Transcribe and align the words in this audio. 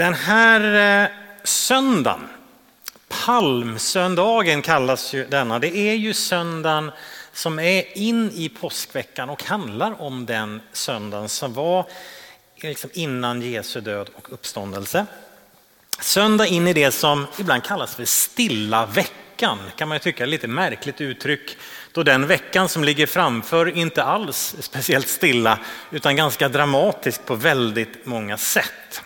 Den 0.00 0.14
här 0.14 1.02
eh, 1.02 1.08
söndagen, 1.44 2.28
palmsöndagen 3.08 4.62
kallas 4.62 5.14
ju 5.14 5.26
denna. 5.26 5.58
Det 5.58 5.76
är 5.76 5.94
ju 5.94 6.14
söndagen 6.14 6.90
som 7.32 7.58
är 7.58 7.98
in 7.98 8.30
i 8.34 8.48
påskveckan 8.48 9.30
och 9.30 9.44
handlar 9.44 10.02
om 10.02 10.26
den 10.26 10.60
söndagen 10.72 11.28
som 11.28 11.54
var 11.54 11.86
liksom 12.60 12.90
innan 12.92 13.42
Jesu 13.42 13.80
död 13.80 14.10
och 14.14 14.32
uppståndelse. 14.32 15.06
Söndag 16.00 16.46
in 16.46 16.68
i 16.68 16.72
det 16.72 16.92
som 16.92 17.26
ibland 17.38 17.64
kallas 17.64 17.94
för 17.94 18.04
stilla 18.04 18.86
veckan, 18.86 19.58
kan 19.76 19.88
man 19.88 19.94
ju 19.94 19.98
tycka 19.98 20.22
är 20.22 20.26
lite 20.26 20.48
märkligt 20.48 21.00
uttryck 21.00 21.56
då 21.92 22.02
den 22.02 22.26
veckan 22.26 22.68
som 22.68 22.84
ligger 22.84 23.06
framför 23.06 23.76
inte 23.76 24.04
alls 24.04 24.54
är 24.58 24.62
speciellt 24.62 25.08
stilla 25.08 25.58
utan 25.90 26.16
ganska 26.16 26.48
dramatisk 26.48 27.26
på 27.26 27.34
väldigt 27.34 28.06
många 28.06 28.38
sätt. 28.38 29.02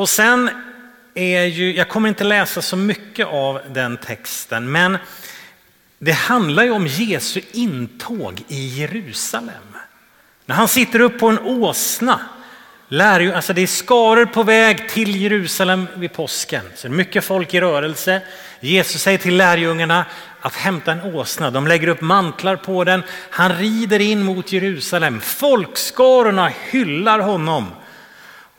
Och 0.00 0.08
sen 0.08 0.50
är 1.14 1.44
ju, 1.44 1.76
jag 1.76 1.88
kommer 1.88 2.08
inte 2.08 2.24
läsa 2.24 2.62
så 2.62 2.76
mycket 2.76 3.26
av 3.26 3.60
den 3.68 3.96
texten, 3.96 4.72
men 4.72 4.98
det 5.98 6.12
handlar 6.12 6.62
ju 6.62 6.70
om 6.70 6.86
Jesu 6.86 7.40
intåg 7.52 8.42
i 8.48 8.66
Jerusalem. 8.66 9.76
När 10.46 10.54
han 10.54 10.68
sitter 10.68 11.00
upp 11.00 11.18
på 11.18 11.28
en 11.28 11.38
åsna, 11.38 12.20
lär 12.88 13.20
ju, 13.20 13.34
alltså 13.34 13.52
det 13.52 13.62
är 13.62 13.66
skaror 13.66 14.26
på 14.26 14.42
väg 14.42 14.88
till 14.88 15.22
Jerusalem 15.22 15.86
vid 15.94 16.12
påsken. 16.12 16.62
Så 16.74 16.88
det 16.88 16.94
är 16.94 16.96
mycket 16.96 17.24
folk 17.24 17.54
i 17.54 17.60
rörelse. 17.60 18.22
Jesus 18.60 19.02
säger 19.02 19.18
till 19.18 19.36
lärjungarna 19.36 20.04
att 20.40 20.54
hämta 20.54 20.92
en 20.92 21.14
åsna. 21.14 21.50
De 21.50 21.66
lägger 21.66 21.88
upp 21.88 22.00
mantlar 22.00 22.56
på 22.56 22.84
den. 22.84 23.02
Han 23.30 23.54
rider 23.54 24.00
in 24.00 24.22
mot 24.22 24.52
Jerusalem. 24.52 25.20
Folkskarorna 25.20 26.52
hyllar 26.70 27.18
honom 27.18 27.66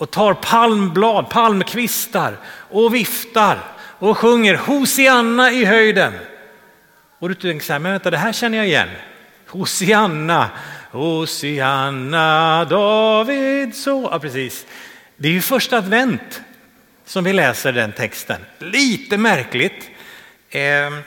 och 0.02 0.12
tar 0.12 0.34
palmblad, 0.34 1.30
palmkvistar 1.30 2.38
och 2.70 2.96
viftar 2.96 3.60
och 4.00 4.18
sjunger 4.18 4.56
Hosianna 4.56 5.52
i 5.52 5.66
höjden. 5.66 6.14
Och 7.20 7.30
du 7.30 7.36
tänker 7.36 7.66
så 7.66 7.74
här, 7.74 7.80
men 7.80 7.92
vänta 7.92 8.12
det 8.12 8.18
här 8.18 8.34
känner 8.34 8.58
jag 8.58 8.68
igen. 8.68 8.90
Hosianna, 9.48 10.50
Hosianna, 10.92 12.66
David 12.66 13.76
så. 13.76 14.10
Ja, 14.12 14.20
precis. 14.20 14.66
Det 15.18 15.28
är 15.28 15.32
ju 15.32 15.42
första 15.42 15.78
advent 15.78 16.42
som 17.06 17.24
vi 17.24 17.34
läser 17.34 17.72
den 17.72 17.92
texten. 17.92 18.42
Lite 18.60 19.18
märkligt. 19.18 19.90
Ehm, 20.50 20.98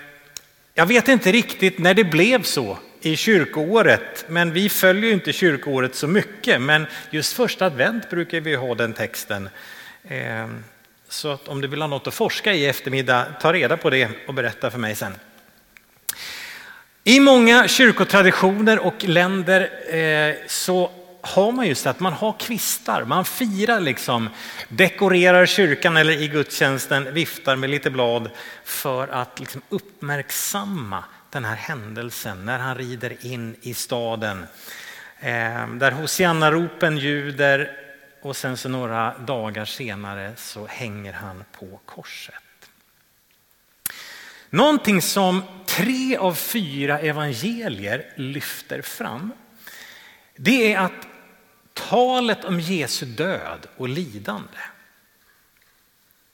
jag 0.75 0.87
vet 0.87 1.09
inte 1.09 1.33
riktigt 1.33 1.79
när 1.79 1.95
det 1.95 2.05
blev 2.05 2.43
så 2.43 2.79
i 3.07 3.17
kyrkoåret, 3.17 4.25
men 4.29 4.53
vi 4.53 4.69
följer 4.69 5.13
inte 5.13 5.33
kyrkoåret 5.33 5.95
så 5.95 6.07
mycket. 6.07 6.61
Men 6.61 6.87
just 7.11 7.33
första 7.33 7.67
advent 7.67 8.11
brukar 8.11 8.41
vi 8.41 8.55
ha 8.55 8.75
den 8.75 8.93
texten. 8.93 9.49
Ehm, 10.09 10.65
så 11.09 11.29
att 11.29 11.49
om 11.49 11.61
du 11.61 11.69
vill 11.69 11.81
ha 11.81 11.89
något 11.89 12.07
att 12.07 12.15
forska 12.15 12.55
i 12.55 12.67
eftermiddag, 12.67 13.27
ta 13.41 13.53
reda 13.53 13.77
på 13.77 13.91
det 13.91 14.09
och 14.27 14.35
berätta 14.35 14.71
för 14.71 14.79
mig 14.79 14.95
sen. 14.95 15.15
I 17.05 17.21
många 17.21 17.69
kyrkotraditioner 17.69 18.79
och 18.79 19.05
länder 19.05 19.95
eh, 19.95 20.35
så 20.47 20.91
har 21.21 21.53
man 21.53 21.67
just 21.67 21.87
att 21.87 22.01
man 22.01 22.13
har 22.13 22.35
kvistar, 22.39 23.05
man 23.05 23.25
firar 23.25 23.81
liksom, 23.81 24.29
dekorerar 24.69 25.47
kyrkan 25.47 25.97
eller 25.97 26.23
i 26.23 26.29
gudstjänsten, 26.29 27.15
viftar 27.15 27.57
med 27.57 27.71
lite 27.71 27.91
blad 27.91 28.31
för 28.65 29.09
att 29.09 29.41
liksom 29.41 29.63
uppmärksamma 29.69 31.05
den 31.35 31.45
här 31.45 31.57
händelsen 31.57 32.45
när 32.45 32.59
han 32.59 32.75
rider 32.75 33.27
in 33.27 33.57
i 33.61 33.75
staden. 33.75 34.47
Eh, 35.21 35.69
där 35.69 35.91
Hosianna-ropen 35.91 36.99
ljuder 36.99 37.77
och 38.23 38.37
sen 38.37 38.57
så 38.57 38.69
några 38.69 39.19
dagar 39.19 39.65
senare 39.65 40.33
så 40.37 40.67
hänger 40.67 41.13
han 41.13 41.45
på 41.59 41.81
korset. 41.85 42.35
Någonting 44.51 45.03
som 45.03 45.43
tre 45.67 46.17
av 46.17 46.35
fyra 46.35 46.99
evangelier 46.99 48.13
lyfter 48.17 48.83
fram 48.83 49.33
det 50.37 50.73
är 50.73 50.79
att 50.79 51.07
talet 51.73 52.45
om 52.45 52.61
Jesu 52.61 53.07
död 53.07 53.67
och 53.77 53.89
lidande 53.89 54.59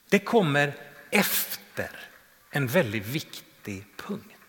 det 0.09 0.19
kommer 0.19 0.73
efter 1.11 1.91
en 2.51 2.67
väldigt 2.67 3.07
viktig 3.07 3.87
punkt. 3.97 4.40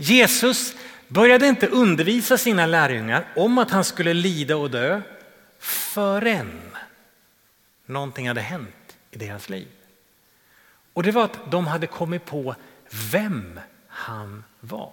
Jesus 0.00 0.74
började 1.08 1.46
inte 1.46 1.66
undervisa 1.66 2.38
sina 2.38 2.66
lärjungar 2.66 3.24
om 3.36 3.58
att 3.58 3.70
han 3.70 3.84
skulle 3.84 4.14
lida 4.14 4.56
och 4.56 4.70
dö 4.70 5.00
förrän 5.58 6.76
någonting 7.86 8.28
hade 8.28 8.40
hänt 8.40 8.96
i 9.10 9.18
deras 9.18 9.48
liv. 9.48 9.68
Och 10.92 11.02
det 11.02 11.10
var 11.10 11.24
att 11.24 11.50
de 11.50 11.66
hade 11.66 11.86
kommit 11.86 12.24
på 12.24 12.54
vem 13.12 13.60
han 13.88 14.44
var. 14.60 14.92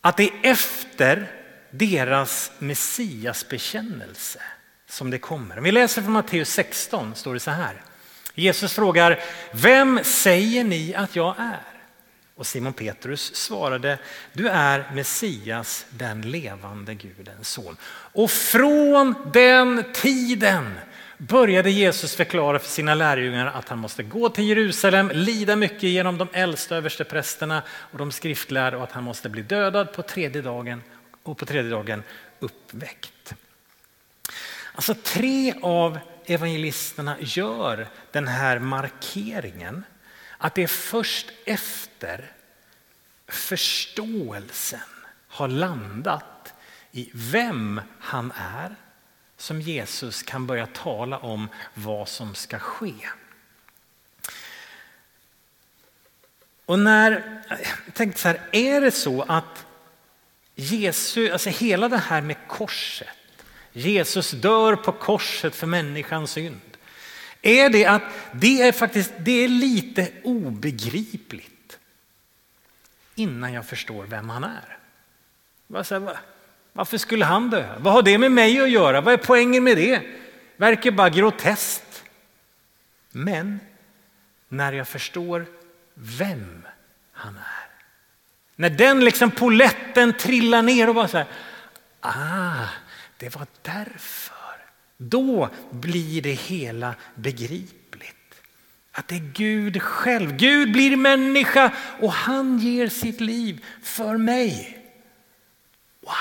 Att 0.00 0.16
det 0.16 0.24
är 0.24 0.40
efter 0.42 1.30
deras 1.70 2.52
messiasbekännelse 2.58 4.42
som 4.88 5.10
det 5.10 5.18
kommer. 5.18 5.58
Om 5.58 5.64
vi 5.64 5.72
läser 5.72 6.02
från 6.02 6.12
Matteus 6.12 6.48
16 6.48 7.14
står 7.14 7.34
det 7.34 7.40
så 7.40 7.50
här. 7.50 7.82
Jesus 8.34 8.72
frågar, 8.72 9.20
vem 9.52 10.04
säger 10.04 10.64
ni 10.64 10.94
att 10.94 11.16
jag 11.16 11.34
är? 11.38 11.71
Och 12.42 12.46
Simon 12.46 12.72
Petrus 12.72 13.34
svarade, 13.34 13.98
du 14.32 14.48
är 14.48 14.90
Messias, 14.94 15.86
den 15.90 16.22
levande 16.22 16.94
Gudens 16.94 17.48
son. 17.48 17.76
Och 18.12 18.30
från 18.30 19.14
den 19.32 19.84
tiden 19.94 20.74
började 21.18 21.70
Jesus 21.70 22.14
förklara 22.14 22.58
för 22.58 22.68
sina 22.68 22.94
lärjungar 22.94 23.46
att 23.46 23.68
han 23.68 23.78
måste 23.78 24.02
gå 24.02 24.28
till 24.28 24.44
Jerusalem, 24.44 25.10
lida 25.14 25.56
mycket 25.56 25.82
genom 25.82 26.18
de 26.18 26.28
äldsta 26.32 26.76
översteprästerna 26.76 27.62
och 27.68 27.98
de 27.98 28.12
skriftlärda 28.12 28.76
och 28.76 28.82
att 28.82 28.92
han 28.92 29.04
måste 29.04 29.28
bli 29.28 29.42
dödad 29.42 29.92
på 29.92 30.02
tredje 30.02 30.42
dagen 30.42 30.82
och 31.22 31.38
på 31.38 31.46
tredje 31.46 31.70
dagen 31.70 32.02
uppväckt. 32.38 33.34
Alltså 34.74 34.94
tre 34.94 35.54
av 35.62 35.98
evangelisterna 36.26 37.16
gör 37.20 37.86
den 38.12 38.28
här 38.28 38.58
markeringen 38.58 39.84
att 40.42 40.54
det 40.54 40.62
är 40.62 40.66
först 40.66 41.32
efter 41.44 42.32
förståelsen 43.26 44.80
har 45.28 45.48
landat 45.48 46.54
i 46.92 47.10
vem 47.14 47.80
han 48.00 48.32
är 48.36 48.76
som 49.36 49.60
Jesus 49.60 50.22
kan 50.22 50.46
börja 50.46 50.66
tala 50.66 51.18
om 51.18 51.48
vad 51.74 52.08
som 52.08 52.34
ska 52.34 52.58
ske. 52.58 52.94
Och 56.66 56.78
när, 56.78 57.42
jag 57.86 57.94
tänkte 57.94 58.20
så 58.20 58.28
här, 58.28 58.40
är 58.52 58.80
det 58.80 58.90
så 58.90 59.22
att 59.22 59.66
Jesus, 60.54 61.32
alltså 61.32 61.50
hela 61.50 61.88
det 61.88 61.98
här 61.98 62.20
med 62.20 62.36
korset, 62.48 63.08
Jesus 63.72 64.30
dör 64.30 64.76
på 64.76 64.92
korset 64.92 65.54
för 65.54 65.66
människans 65.66 66.30
synd. 66.30 66.71
Är 67.42 67.70
det 67.70 67.86
att 67.86 68.02
det 68.32 68.62
är 68.62 68.72
faktiskt 68.72 69.12
det 69.18 69.44
är 69.44 69.48
lite 69.48 70.08
obegripligt 70.22 71.78
innan 73.14 73.52
jag 73.52 73.66
förstår 73.66 74.04
vem 74.04 74.28
han 74.28 74.44
är. 74.44 74.78
Varför 76.72 76.98
skulle 76.98 77.24
han 77.24 77.50
dö? 77.50 77.78
Vad 77.78 77.92
har 77.92 78.02
det 78.02 78.18
med 78.18 78.32
mig 78.32 78.60
att 78.60 78.70
göra? 78.70 79.00
Vad 79.00 79.14
är 79.14 79.18
poängen 79.18 79.64
med 79.64 79.76
det? 79.76 80.02
Verkar 80.56 80.90
bara 80.90 81.10
groteskt. 81.10 82.04
Men 83.10 83.60
när 84.48 84.72
jag 84.72 84.88
förstår 84.88 85.46
vem 85.94 86.66
han 87.12 87.36
är. 87.36 87.68
När 88.56 88.70
den 88.70 89.04
liksom 89.04 89.30
poletten 89.30 90.12
trillar 90.12 90.62
ner 90.62 90.88
och 90.88 90.94
bara 90.94 91.08
så 91.08 91.18
här, 91.18 91.26
ah, 92.00 92.68
det 93.18 93.34
var 93.34 93.46
därför. 93.62 94.31
Då 95.08 95.48
blir 95.70 96.22
det 96.22 96.32
hela 96.32 96.94
begripligt. 97.14 98.16
Att 98.92 99.08
det 99.08 99.14
är 99.14 99.32
Gud 99.34 99.82
själv. 99.82 100.36
Gud 100.36 100.72
blir 100.72 100.96
människa 100.96 101.72
och 102.00 102.12
han 102.12 102.58
ger 102.58 102.88
sitt 102.88 103.20
liv 103.20 103.64
för 103.82 104.16
mig. 104.16 104.78
Wow, 106.00 106.12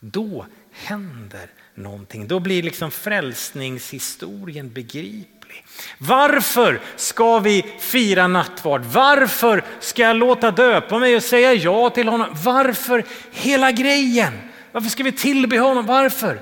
då 0.00 0.46
händer 0.72 1.50
någonting. 1.74 2.28
Då 2.28 2.40
blir 2.40 2.62
liksom 2.62 2.90
frälsningshistorien 2.90 4.72
begriplig. 4.72 5.64
Varför 5.98 6.80
ska 6.96 7.38
vi 7.38 7.62
fira 7.78 8.26
nattvard? 8.26 8.84
Varför 8.84 9.64
ska 9.80 10.02
jag 10.02 10.16
låta 10.16 10.50
döpa 10.50 10.98
mig 10.98 11.16
och 11.16 11.22
säga 11.22 11.54
ja 11.54 11.90
till 11.90 12.08
honom? 12.08 12.28
Varför 12.44 13.04
hela 13.32 13.72
grejen? 13.72 14.32
Varför 14.72 14.90
ska 14.90 15.02
vi 15.02 15.12
tillbe 15.12 15.58
honom? 15.58 15.86
Varför? 15.86 16.40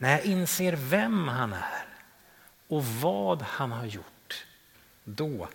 När 0.00 0.10
jag 0.10 0.24
inser 0.24 0.72
vem 0.76 1.28
han 1.28 1.52
är 1.52 1.84
och 2.68 2.84
vad 2.84 3.42
han 3.42 3.72
har 3.72 3.86
gjort, 3.86 4.46
då 5.04 5.48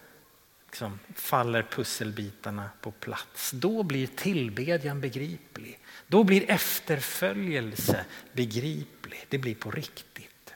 liksom 0.65 1.00
faller 1.15 1.63
pusselbitarna 1.63 2.69
på 2.81 2.92
plats. 2.92 3.51
Då 3.51 3.83
blir 3.83 4.07
tillbedjan 4.07 5.01
begriplig. 5.01 5.80
Då 6.07 6.24
blir 6.24 6.51
efterföljelse 6.51 8.06
begriplig. 8.33 9.25
Det 9.30 9.38
blir 9.38 9.56
på 9.56 9.71
riktigt. 9.71 10.53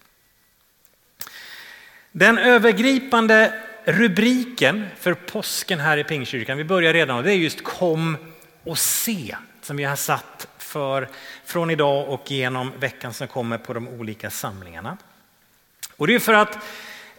Den 2.12 2.38
övergripande 2.38 3.64
rubriken 3.86 4.88
för 4.98 5.14
påsken 5.14 5.80
här 5.80 5.98
i 5.98 6.04
Pingstkyrkan, 6.04 6.58
vi 6.58 6.64
börjar 6.64 6.94
redan, 6.94 7.24
det 7.24 7.34
är 7.34 7.36
just 7.36 7.64
kom 7.64 8.18
och 8.64 8.78
se 8.78 9.36
som 9.62 9.78
vi 9.78 9.84
har 9.84 9.96
satt 9.96 10.48
för 10.70 11.10
från 11.46 11.70
idag 11.70 12.10
och 12.10 12.32
genom 12.32 12.72
veckan 12.80 13.14
som 13.14 13.28
kommer 13.28 13.58
på 13.58 13.74
de 13.74 13.88
olika 13.88 14.30
samlingarna. 14.30 14.98
Och 15.98 16.08
det 16.08 16.16
är 16.16 16.20
för 16.20 16.34
att 16.34 16.58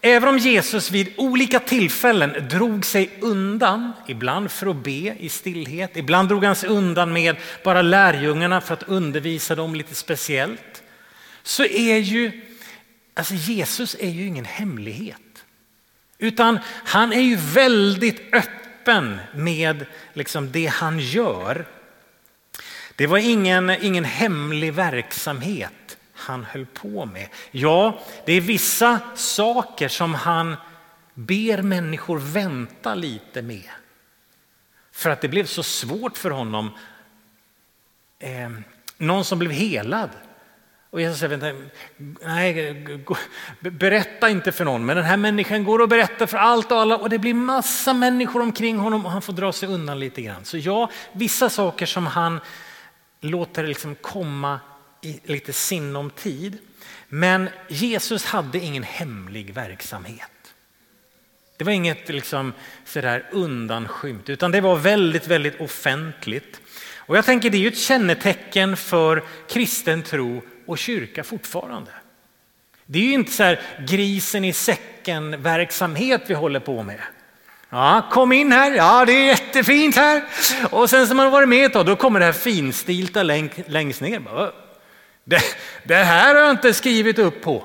även 0.01 0.29
om 0.29 0.39
Jesus 0.39 0.91
vid 0.91 1.13
olika 1.17 1.61
tillfällen 1.61 2.49
drog 2.51 2.87
sig 2.87 3.11
undan, 3.21 3.93
ibland 4.07 4.51
för 4.51 4.67
att 4.67 4.77
be 4.77 5.15
i 5.19 5.29
stillhet, 5.29 5.97
ibland 5.97 6.29
drog 6.29 6.45
han 6.45 6.57
sig 6.57 6.69
undan 6.69 7.13
med 7.13 7.37
bara 7.65 7.83
lärjungarna 7.83 8.61
för 8.61 8.75
att 8.75 8.83
undervisa 8.83 9.55
dem 9.55 9.75
lite 9.75 9.95
speciellt, 9.95 10.83
så 11.43 11.65
är 11.65 11.97
ju 11.97 12.41
alltså 13.15 13.35
Jesus 13.35 13.97
är 14.01 14.11
ju 14.11 14.27
ingen 14.27 14.45
hemlighet. 14.45 15.45
Utan 16.19 16.59
han 16.85 17.13
är 17.13 17.21
ju 17.21 17.37
väldigt 17.37 18.35
öppen 18.35 19.21
med 19.35 19.87
liksom 20.13 20.53
det 20.53 20.67
han 20.67 20.99
gör. 20.99 21.67
Det 23.01 23.07
var 23.07 23.19
ingen, 23.19 23.71
ingen 23.71 24.05
hemlig 24.05 24.75
verksamhet 24.75 25.99
han 26.15 26.45
höll 26.45 26.67
på 26.67 27.07
med. 27.07 27.29
Ja, 27.51 28.01
det 28.27 28.33
är 28.33 28.41
vissa 28.41 29.01
saker 29.15 29.89
som 29.89 30.15
han 30.15 30.57
ber 31.15 31.63
människor 31.63 32.19
vänta 32.19 32.95
lite 32.95 33.43
med. 33.43 33.69
För 34.93 35.11
att 35.11 35.21
det 35.21 35.29
blev 35.29 35.47
så 35.47 35.63
svårt 35.63 36.19
för 36.19 36.31
honom. 36.31 36.71
Eh, 38.19 38.51
någon 38.97 39.25
som 39.25 39.39
blev 39.39 39.51
helad 39.51 40.11
och 40.91 41.01
Jesus 41.01 41.19
säger, 41.19 41.55
nej, 42.21 42.87
berätta 43.61 44.31
inte 44.31 44.53
för 44.53 44.65
någon. 44.65 44.87
Men 44.87 44.97
den 44.97 45.05
här 45.05 45.17
människan 45.17 45.65
går 45.65 45.79
och 45.79 45.89
berättar 45.89 46.27
för 46.27 46.39
allt 46.39 46.73
och 46.73 46.79
alla 46.79 46.97
och 46.97 47.11
det 47.11 47.19
blir 47.19 47.35
massa 47.35 47.93
människor 47.93 48.43
omkring 48.43 48.79
honom 48.79 49.05
och 49.07 49.11
han 49.11 49.23
får 49.23 49.33
dra 49.33 49.53
sig 49.53 49.69
undan 49.69 50.01
lite 50.01 50.23
grann. 50.23 50.45
Så 50.45 50.59
ja, 50.59 50.91
vissa 51.13 51.51
saker 51.51 51.87
som 51.87 52.07
han 52.07 52.41
låter 53.21 53.67
liksom 53.67 53.95
komma 53.95 54.61
i 55.03 55.21
lite 55.25 55.53
sinom 55.53 56.11
tid. 56.11 56.59
Men 57.09 57.49
Jesus 57.69 58.25
hade 58.25 58.59
ingen 58.59 58.83
hemlig 58.83 59.55
verksamhet. 59.55 60.31
Det 61.57 61.65
var 61.65 61.73
inget 61.73 62.09
liksom 62.09 62.53
sådär 62.85 63.29
undanskymt 63.33 64.29
utan 64.29 64.51
det 64.51 64.61
var 64.61 64.77
väldigt, 64.77 65.27
väldigt 65.27 65.61
offentligt. 65.61 66.61
Och 66.97 67.17
jag 67.17 67.25
tänker 67.25 67.51
det 67.51 67.57
är 67.57 67.61
ju 67.61 67.69
ett 67.69 67.79
kännetecken 67.79 68.77
för 68.77 69.25
kristen 69.49 70.03
tro 70.03 70.43
och 70.67 70.79
kyrka 70.79 71.25
fortfarande. 71.25 71.91
Det 72.87 72.99
är 72.99 73.03
ju 73.03 73.13
inte 73.13 73.33
så 73.33 73.43
här 73.43 73.61
grisen 73.89 74.45
i 74.45 74.53
säcken 74.53 75.43
verksamhet 75.43 76.23
vi 76.27 76.35
håller 76.35 76.61
på 76.61 76.83
med. 76.83 77.01
Ja, 77.71 78.09
kom 78.13 78.33
in 78.33 78.53
här, 78.53 78.71
ja 78.71 79.05
det 79.05 79.13
är 79.13 79.27
jättefint 79.27 79.97
här. 79.97 80.23
Och 80.71 80.91
sen 80.91 81.07
som 81.07 81.17
man 81.17 81.27
har 81.27 81.31
varit 81.31 81.49
med 81.49 81.67
ett 81.67 81.73
tag, 81.73 81.87
då 81.87 81.97
kommer 81.97 82.21
det 82.21 82.27
här 82.27 82.33
finstilta 82.33 83.23
längst 83.23 84.01
ner. 84.01 84.53
Det, 85.25 85.43
det 85.85 85.95
här 85.95 86.35
har 86.35 86.43
jag 86.43 86.51
inte 86.51 86.75
skrivit 86.75 87.19
upp 87.19 87.43
på. 87.43 87.65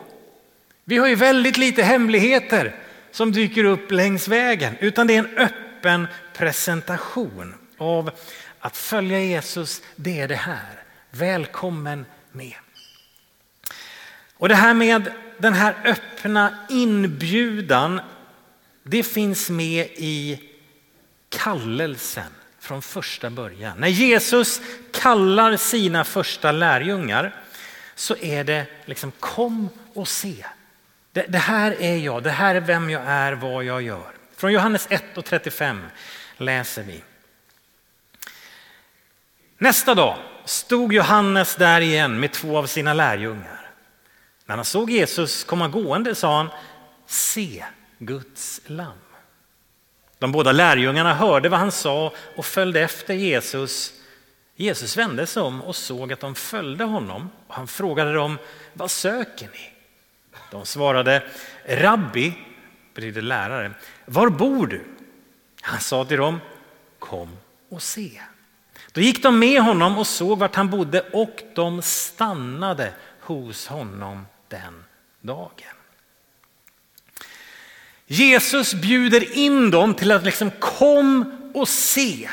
Vi 0.83 0.97
har 0.97 1.07
ju 1.07 1.15
väldigt 1.15 1.57
lite 1.57 1.83
hemligheter 1.83 2.75
som 3.11 3.31
dyker 3.31 3.63
upp 3.63 3.91
längs 3.91 4.27
vägen, 4.27 4.75
utan 4.79 5.07
det 5.07 5.15
är 5.15 5.19
en 5.19 5.37
öppen 5.37 6.07
presentation 6.33 7.55
av 7.77 8.11
att 8.59 8.77
följa 8.77 9.19
Jesus, 9.19 9.81
det 9.95 10.19
är 10.19 10.27
det 10.27 10.35
här. 10.35 10.83
Välkommen 11.11 12.05
med. 12.31 12.55
Och 14.37 14.49
det 14.49 14.55
här 14.55 14.73
med 14.73 15.11
den 15.37 15.53
här 15.53 15.75
öppna 15.85 16.57
inbjudan, 16.69 18.01
det 18.87 19.03
finns 19.03 19.49
med 19.49 19.87
i 19.95 20.39
kallelsen 21.29 22.31
från 22.59 22.81
första 22.81 23.29
början. 23.29 23.77
När 23.77 23.87
Jesus 23.87 24.61
kallar 24.91 25.57
sina 25.57 26.03
första 26.03 26.51
lärjungar 26.51 27.35
så 27.95 28.15
är 28.17 28.43
det 28.43 28.65
liksom 28.85 29.11
kom 29.11 29.69
och 29.93 30.07
se. 30.07 30.45
Det, 31.11 31.25
det, 31.29 31.37
här 31.37 31.81
är 31.81 31.97
jag, 31.97 32.23
det 32.23 32.31
här 32.31 32.55
är 32.55 32.59
vem 32.59 32.89
jag 32.89 33.01
är, 33.05 33.33
vad 33.33 33.63
jag 33.63 33.81
gör. 33.81 34.11
Från 34.35 34.53
Johannes 34.53 34.87
1 34.89 35.17
och 35.17 35.25
35 35.25 35.85
läser 36.37 36.83
vi. 36.83 37.03
Nästa 39.57 39.95
dag 39.95 40.17
stod 40.45 40.93
Johannes 40.93 41.55
där 41.55 41.81
igen 41.81 42.19
med 42.19 42.31
två 42.31 42.57
av 42.57 42.67
sina 42.67 42.93
lärjungar. 42.93 43.69
När 44.45 44.55
han 44.55 44.65
såg 44.65 44.89
Jesus 44.91 45.43
komma 45.43 45.67
gående 45.67 46.15
sa 46.15 46.37
han, 46.37 46.49
se 47.07 47.65
Guds 47.97 48.61
lamm. 48.65 48.97
De 50.19 50.31
båda 50.31 50.51
lärjungarna 50.51 51.13
hörde 51.13 51.49
vad 51.49 51.59
han 51.59 51.71
sa 51.71 52.13
och 52.35 52.45
följde 52.45 52.81
efter 52.81 53.13
Jesus. 53.13 53.93
Jesus 54.55 54.97
vände 54.97 55.27
sig 55.27 55.43
om 55.43 55.61
och 55.61 55.75
såg 55.75 56.13
att 56.13 56.19
de 56.19 56.35
följde 56.35 56.83
honom. 56.83 57.29
Och 57.47 57.55
han 57.55 57.67
frågade 57.67 58.13
dem, 58.13 58.37
vad 58.73 58.91
söker 58.91 59.49
ni? 59.53 59.71
De 60.51 60.65
svarade, 60.65 61.23
rabbi, 61.65 62.33
betyder 62.93 63.21
lärare, 63.21 63.71
var 64.05 64.29
bor 64.29 64.67
du? 64.67 64.83
Han 65.61 65.79
sa 65.79 66.05
till 66.05 66.17
dem, 66.17 66.39
kom 66.99 67.37
och 67.69 67.81
se. 67.81 68.21
Då 68.91 69.01
gick 69.01 69.23
de 69.23 69.39
med 69.39 69.61
honom 69.61 69.97
och 69.97 70.07
såg 70.07 70.39
vart 70.39 70.55
han 70.55 70.69
bodde 70.69 71.01
och 71.01 71.43
de 71.55 71.81
stannade 71.81 72.93
hos 73.19 73.67
honom 73.67 74.25
den 74.47 74.83
dagen. 75.21 75.74
Jesus 78.07 78.73
bjuder 78.73 79.37
in 79.37 79.71
dem 79.71 79.93
till 79.93 80.11
att 80.11 80.23
liksom 80.23 80.51
kom 80.59 81.31
och 81.53 81.67
se. 81.67 82.29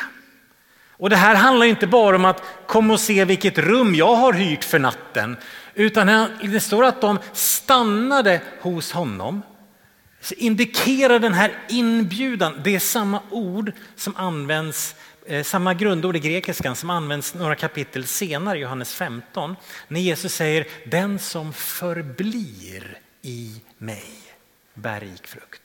Och 0.90 1.10
det 1.10 1.16
här 1.16 1.34
handlar 1.34 1.66
inte 1.66 1.86
bara 1.86 2.16
om 2.16 2.24
att 2.24 2.42
komma 2.66 2.92
och 2.92 3.00
se 3.00 3.24
vilket 3.24 3.58
rum 3.58 3.94
jag 3.94 4.16
har 4.16 4.32
hyrt 4.32 4.64
för 4.64 4.78
natten, 4.78 5.36
utan 5.74 6.28
det 6.42 6.60
står 6.60 6.84
att 6.84 7.00
de 7.00 7.18
stannade 7.32 8.40
hos 8.60 8.92
honom. 8.92 9.42
Så 10.20 10.34
indikerar 10.34 11.18
den 11.18 11.32
här 11.32 11.52
inbjudan, 11.68 12.60
det 12.64 12.74
är 12.74 12.78
samma 12.78 13.20
ord 13.30 13.72
som 13.96 14.16
används 14.16 14.94
eh, 15.26 15.44
samma 15.44 15.74
grundord 15.74 16.16
i 16.16 16.18
grekiskan 16.18 16.76
som 16.76 16.90
används 16.90 17.34
några 17.34 17.54
kapitel 17.54 18.06
senare, 18.06 18.58
Johannes 18.58 18.94
15, 18.94 19.56
när 19.88 20.00
Jesus 20.00 20.34
säger 20.34 20.66
den 20.86 21.18
som 21.18 21.52
förblir 21.52 22.98
i 23.22 23.60
mig 23.78 24.21
bär 24.74 25.00
rik 25.00 25.26
frukt. 25.26 25.62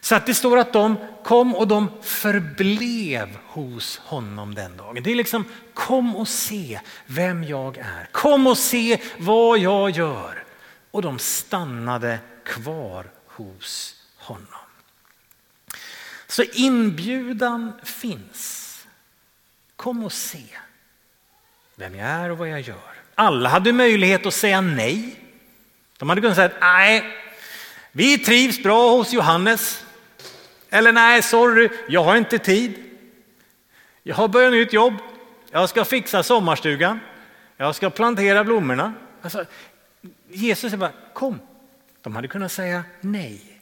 Så 0.00 0.14
att 0.14 0.26
det 0.26 0.34
står 0.34 0.58
att 0.58 0.72
de 0.72 0.96
kom 1.24 1.54
och 1.54 1.68
de 1.68 1.90
förblev 2.02 3.38
hos 3.46 3.98
honom 3.98 4.54
den 4.54 4.76
dagen. 4.76 5.02
Det 5.02 5.10
är 5.10 5.14
liksom 5.14 5.44
kom 5.74 6.16
och 6.16 6.28
se 6.28 6.80
vem 7.06 7.44
jag 7.44 7.78
är. 7.78 8.08
Kom 8.12 8.46
och 8.46 8.58
se 8.58 9.00
vad 9.18 9.58
jag 9.58 9.90
gör. 9.90 10.44
Och 10.90 11.02
de 11.02 11.18
stannade 11.18 12.18
kvar 12.44 13.06
hos 13.26 13.96
honom. 14.16 14.46
Så 16.26 16.42
inbjudan 16.42 17.72
finns. 17.82 18.86
Kom 19.76 20.04
och 20.04 20.12
se 20.12 20.44
vem 21.76 21.94
jag 21.94 22.08
är 22.08 22.30
och 22.30 22.38
vad 22.38 22.48
jag 22.48 22.60
gör. 22.60 22.94
Alla 23.14 23.48
hade 23.48 23.72
möjlighet 23.72 24.26
att 24.26 24.34
säga 24.34 24.60
nej. 24.60 25.16
De 25.98 26.08
hade 26.08 26.20
kunnat 26.20 26.36
säga 26.36 26.52
nej, 26.60 27.21
vi 27.92 28.18
trivs 28.18 28.62
bra 28.62 28.90
hos 28.96 29.12
Johannes. 29.12 29.84
Eller 30.70 30.92
nej, 30.92 31.22
sorry, 31.22 31.68
jag 31.88 32.04
har 32.04 32.16
inte 32.16 32.38
tid. 32.38 32.84
Jag 34.02 34.14
har 34.14 34.28
börjat 34.28 34.52
nytt 34.52 34.72
jobb. 34.72 34.94
Jag 35.50 35.68
ska 35.68 35.84
fixa 35.84 36.22
sommarstugan. 36.22 37.00
Jag 37.56 37.74
ska 37.74 37.90
plantera 37.90 38.44
blommorna. 38.44 38.94
Alltså, 39.22 39.44
Jesus 40.28 40.60
säger 40.60 40.76
bara 40.76 40.92
kom. 41.12 41.38
De 42.02 42.16
hade 42.16 42.28
kunnat 42.28 42.52
säga 42.52 42.84
nej. 43.00 43.60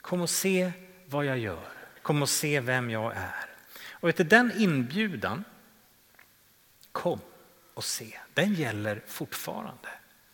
Kom 0.00 0.20
och 0.20 0.30
se 0.30 0.72
vad 1.06 1.24
jag 1.24 1.38
gör. 1.38 1.68
Kom 2.02 2.22
och 2.22 2.28
se 2.28 2.60
vem 2.60 2.90
jag 2.90 3.12
är. 3.16 3.46
Och 3.90 4.08
efter 4.08 4.24
den 4.24 4.52
inbjudan, 4.56 5.44
kom 6.92 7.20
och 7.74 7.84
se, 7.84 8.18
den 8.34 8.54
gäller 8.54 9.02
fortfarande. 9.06 9.88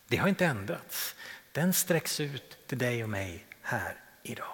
Det 0.08 0.16
har 0.16 0.28
inte 0.28 0.46
ändrats. 0.46 1.14
Den 1.52 1.72
sträcks 1.72 2.20
ut 2.20 2.66
till 2.66 2.78
dig 2.78 3.02
och 3.02 3.10
mig 3.10 3.46
här 3.62 3.96
idag. 4.22 4.46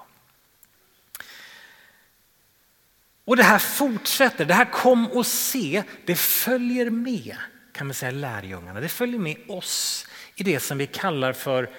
Och 3.25 3.37
det 3.37 3.43
här 3.43 3.59
fortsätter, 3.59 4.45
det 4.45 4.55
här 4.55 4.71
kom 4.73 5.11
och 5.11 5.27
se, 5.27 5.83
det 6.07 6.17
följer 6.17 6.91
med 6.91 7.37
kan 7.73 7.87
man 7.87 7.95
säga 7.95 8.11
lärjungarna. 8.11 8.81
Det 8.81 8.89
följer 8.89 9.19
med 9.21 9.37
oss 9.49 10.07
i 10.35 10.43
det 10.43 10.61
som 10.61 10.79
vi 10.79 10.87
kallar 10.87 11.33
för 11.33 11.71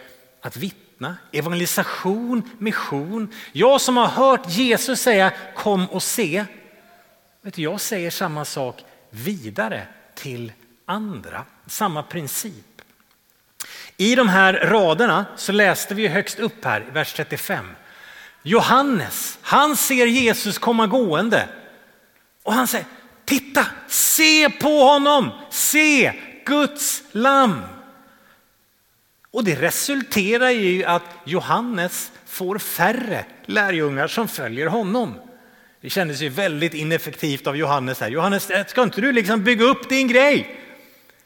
att 0.41 0.57
vittna 0.57 0.85
vittna, 0.95 1.17
evangelisation, 1.31 2.49
mission. 2.57 3.33
Jag 3.51 3.81
som 3.81 3.97
har 3.97 4.07
hört 4.07 4.49
Jesus 4.49 5.01
säga 5.01 5.33
kom 5.55 5.89
och 5.89 6.03
se. 6.03 6.45
Vet 7.41 7.53
du, 7.53 7.61
jag 7.61 7.81
säger 7.81 8.11
samma 8.11 8.45
sak 8.45 8.83
vidare 9.09 9.87
till 10.15 10.53
andra. 10.85 11.45
Samma 11.67 12.03
princip. 12.03 12.74
I 13.97 14.15
de 14.15 14.29
här 14.29 14.53
raderna 14.53 15.25
så 15.35 15.51
läste 15.51 15.95
vi 15.95 16.07
högst 16.07 16.39
upp 16.39 16.65
här 16.65 16.85
i 16.87 16.91
vers 16.91 17.13
35. 17.13 17.65
Johannes, 18.43 19.37
han 19.41 19.77
ser 19.77 20.05
Jesus 20.05 20.57
komma 20.57 20.87
gående 20.87 21.49
och 22.43 22.53
han 22.53 22.67
säger 22.67 22.85
titta, 23.25 23.65
se 23.87 24.49
på 24.49 24.83
honom, 24.83 25.31
se 25.49 26.13
Guds 26.45 27.03
lamm. 27.11 27.61
Och 29.31 29.43
det 29.43 29.55
resulterar 29.55 30.49
i 30.49 30.85
att 30.85 31.03
Johannes 31.23 32.11
får 32.25 32.57
färre 32.57 33.25
lärjungar 33.45 34.07
som 34.07 34.27
följer 34.27 34.67
honom. 34.67 35.13
Det 35.81 35.89
kändes 35.89 36.21
ju 36.21 36.29
väldigt 36.29 36.73
ineffektivt 36.73 37.47
av 37.47 37.57
Johannes 37.57 37.99
här. 37.99 38.09
Johannes, 38.09 38.51
ska 38.67 38.83
inte 38.83 39.01
du 39.01 39.11
liksom 39.11 39.43
bygga 39.43 39.65
upp 39.65 39.89
din 39.89 40.07
grej? 40.07 40.59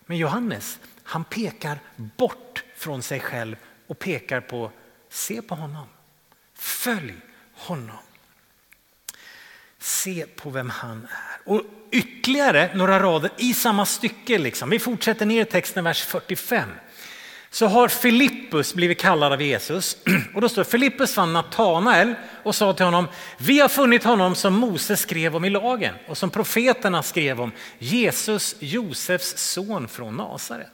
Men 0.05 0.17
Johannes, 0.17 0.79
han 1.03 1.23
pekar 1.23 1.79
bort 1.95 2.48
från 2.79 3.03
sig 3.03 3.19
själv 3.19 3.55
och 3.87 3.99
pekar 3.99 4.41
på, 4.41 4.71
se 5.09 5.41
på 5.41 5.55
honom. 5.55 5.87
Följ 6.55 7.15
honom. 7.53 7.97
Se 9.79 10.25
på 10.35 10.49
vem 10.49 10.69
han 10.69 11.07
är. 11.11 11.51
Och 11.53 11.61
ytterligare 11.91 12.75
några 12.75 12.99
rader 12.99 13.31
i 13.37 13.53
samma 13.53 13.85
stycke, 13.85 14.37
liksom. 14.37 14.69
vi 14.69 14.79
fortsätter 14.79 15.25
ner 15.25 15.41
i 15.41 15.45
texten 15.45 15.83
vers 15.83 16.03
45 16.03 16.69
så 17.49 17.67
har 17.67 17.87
Filippus 17.87 18.73
blivit 18.73 18.99
kallad 18.99 19.33
av 19.33 19.41
Jesus. 19.41 19.97
Och 20.35 20.41
då 20.41 20.49
står 20.49 20.63
Filippus 20.63 21.13
fann 21.13 21.33
Natanael 21.33 22.15
och 22.43 22.55
sa 22.55 22.73
till 22.73 22.85
honom, 22.85 23.07
vi 23.37 23.59
har 23.59 23.69
funnit 23.69 24.03
honom 24.03 24.35
som 24.35 24.53
Mose 24.53 24.97
skrev 24.97 25.35
om 25.35 25.45
i 25.45 25.49
lagen 25.49 25.95
och 26.07 26.17
som 26.17 26.29
profeterna 26.29 27.03
skrev 27.03 27.41
om, 27.41 27.51
Jesus, 27.79 28.55
Josefs 28.59 29.37
son 29.37 29.87
från 29.87 30.17
Nasaret. 30.17 30.71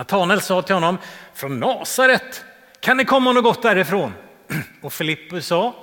Natanael 0.00 0.40
sa 0.40 0.62
till 0.62 0.74
honom, 0.74 0.98
från 1.34 1.60
Nasaret, 1.60 2.44
kan 2.80 2.96
det 2.96 3.04
komma 3.04 3.32
något 3.32 3.44
gott 3.44 3.62
därifrån? 3.62 4.12
Och 4.82 4.92
Filippus 4.92 5.46
sa, 5.46 5.74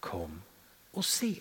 kom 0.00 0.42
och 0.92 1.04
se. 1.04 1.34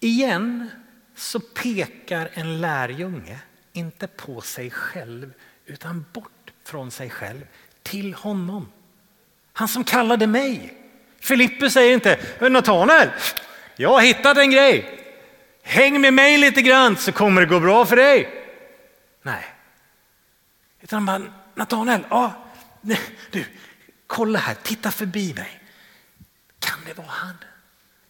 Igen 0.00 0.70
så 1.16 1.40
pekar 1.40 2.30
en 2.32 2.60
lärjunge 2.60 3.38
inte 3.72 4.06
på 4.06 4.40
sig 4.40 4.70
själv 4.70 5.32
utan 5.66 6.04
bort 6.12 6.52
från 6.64 6.90
sig 6.90 7.10
själv 7.10 7.46
till 7.82 8.14
honom. 8.14 8.72
Han 9.52 9.68
som 9.68 9.84
kallade 9.84 10.26
mig. 10.26 10.74
Filippus 11.20 11.72
säger 11.72 11.94
inte, 11.94 12.18
Natanael, 12.40 13.08
jag 13.76 13.88
har 13.88 14.00
hittat 14.00 14.36
en 14.36 14.50
grej. 14.50 15.00
Häng 15.62 16.00
med 16.00 16.14
mig 16.14 16.38
lite 16.38 16.62
grann 16.62 16.96
så 16.96 17.12
kommer 17.12 17.40
det 17.40 17.46
gå 17.46 17.60
bra 17.60 17.86
för 17.86 17.96
dig. 17.96 18.43
Nej. 19.24 19.44
Utan 20.80 21.08
han 21.08 21.22
bara, 21.22 21.32
Natanael, 21.54 22.06
ja, 22.10 22.44
du, 23.30 23.46
kolla 24.06 24.38
här, 24.38 24.54
titta 24.54 24.90
förbi 24.90 25.34
mig. 25.34 25.60
Kan 26.58 26.78
det 26.86 26.94
vara 26.94 27.06
han? 27.06 27.36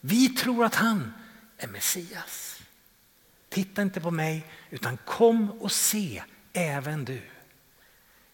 Vi 0.00 0.28
tror 0.28 0.64
att 0.64 0.75
han 0.75 1.14
är 1.59 1.68
Messias. 1.68 2.61
Titta 3.49 3.83
inte 3.83 4.00
på 4.00 4.11
mig, 4.11 4.47
utan 4.71 4.97
kom 4.97 5.50
och 5.50 5.73
se 5.73 6.23
även 6.52 7.04
du. 7.04 7.23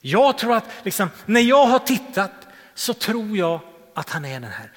Jag 0.00 0.38
tror 0.38 0.56
att 0.56 0.84
liksom, 0.84 1.10
när 1.26 1.40
jag 1.40 1.66
har 1.66 1.78
tittat 1.78 2.32
så 2.74 2.94
tror 2.94 3.36
jag 3.36 3.60
att 3.94 4.10
han 4.10 4.24
är 4.24 4.40
den 4.40 4.50
här. 4.50 4.72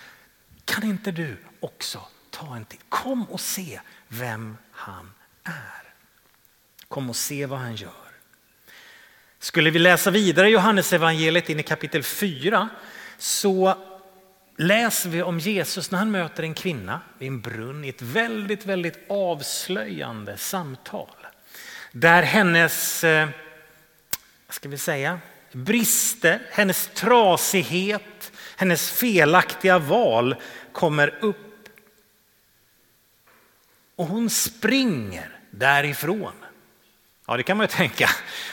Kan 0.66 0.84
inte 0.84 1.12
du 1.12 1.38
också 1.60 2.08
ta 2.30 2.56
en 2.56 2.66
titt? 2.66 2.86
Kom 2.90 3.30
och 3.30 3.40
se 3.40 3.80
vem 4.08 4.58
han 4.72 5.14
är. 5.44 5.83
Kom 6.94 7.10
och 7.10 7.16
se 7.16 7.46
vad 7.46 7.60
han 7.60 7.76
gör. 7.76 7.92
Skulle 9.40 9.70
vi 9.70 9.80
läsa 9.80 10.12
vidare 10.12 10.50
Johannes 10.50 10.94
evangeliet 10.94 11.50
in 11.50 11.60
i 11.60 11.64
kapitel 11.64 12.04
4 12.04 12.70
så 13.18 13.78
läser 14.58 15.10
vi 15.10 15.22
om 15.22 15.40
Jesus 15.40 15.92
när 15.92 16.00
han 16.00 16.12
möter 16.12 16.44
en 16.44 16.54
kvinna 16.54 17.02
vid 17.18 17.28
en 17.28 17.42
brunn 17.42 17.86
i 17.86 17.90
ett 17.90 18.02
väldigt, 18.02 18.66
väldigt 18.66 19.00
avslöjande 19.10 20.38
samtal. 20.38 21.16
Där 21.92 22.24
hennes 22.24 23.04
eh, 23.04 23.30
ska 24.50 24.70
vi 24.70 24.78
säga, 24.78 25.20
brister, 25.52 26.42
hennes 26.52 26.90
trasighet, 26.94 28.32
hennes 28.56 28.92
felaktiga 28.92 29.80
val 29.80 30.36
kommer 30.72 31.18
upp. 31.22 31.70
Och 33.96 34.06
hon 34.06 34.30
springer 34.30 35.40
därifrån. 35.52 36.34
Ja, 37.28 37.38
det 37.38 37.44
kan 37.44 37.58
man 37.58 37.64
ju 37.64 37.68
tänka. 37.68 38.10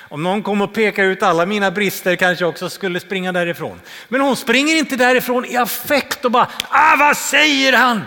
Om 0.08 0.22
någon 0.22 0.42
kom 0.42 0.60
och 0.60 0.74
pekade 0.74 1.08
ut 1.08 1.22
alla 1.22 1.46
mina 1.46 1.70
brister 1.70 2.16
kanske 2.16 2.44
jag 2.44 2.48
också 2.48 2.70
skulle 2.70 3.00
springa 3.00 3.32
därifrån. 3.32 3.80
Men 4.08 4.20
hon 4.20 4.36
springer 4.36 4.76
inte 4.76 4.96
därifrån 4.96 5.44
i 5.44 5.56
affekt 5.56 6.24
och 6.24 6.30
bara, 6.30 6.48
ah 6.68 6.96
vad 6.96 7.16
säger 7.16 7.72
han? 7.72 8.02